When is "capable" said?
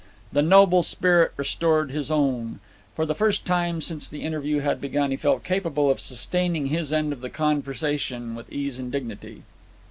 5.43-5.91